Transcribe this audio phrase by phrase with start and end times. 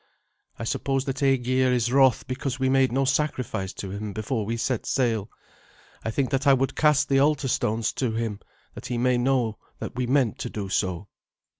[0.57, 4.57] "I suppose that Aegir is wroth because we made no sacrifice to him before we
[4.57, 5.29] set sail.
[6.03, 8.39] I think that I would cast the altar stones to him,
[8.73, 11.07] that he may know that we meant to do so."